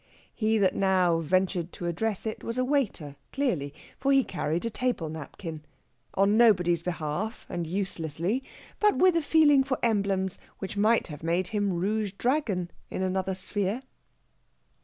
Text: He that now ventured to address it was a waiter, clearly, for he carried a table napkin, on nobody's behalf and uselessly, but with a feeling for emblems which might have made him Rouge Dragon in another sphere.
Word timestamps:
He 0.33 0.57
that 0.57 0.73
now 0.75 1.19
ventured 1.19 1.71
to 1.73 1.85
address 1.85 2.25
it 2.25 2.43
was 2.43 2.57
a 2.57 2.65
waiter, 2.65 3.17
clearly, 3.31 3.71
for 3.99 4.11
he 4.11 4.23
carried 4.23 4.65
a 4.65 4.71
table 4.71 5.09
napkin, 5.09 5.61
on 6.15 6.35
nobody's 6.35 6.81
behalf 6.81 7.45
and 7.47 7.67
uselessly, 7.67 8.43
but 8.79 8.95
with 8.97 9.15
a 9.15 9.21
feeling 9.21 9.63
for 9.63 9.77
emblems 9.83 10.39
which 10.57 10.75
might 10.75 11.05
have 11.09 11.21
made 11.21 11.49
him 11.49 11.71
Rouge 11.71 12.13
Dragon 12.17 12.71
in 12.89 13.03
another 13.03 13.35
sphere. 13.35 13.83